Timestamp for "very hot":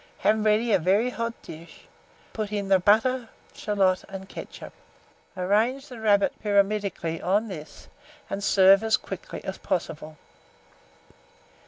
0.79-1.39